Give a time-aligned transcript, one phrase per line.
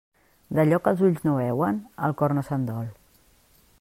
[0.59, 2.89] D'allò que els ulls no veuen, el cor no se'n dol.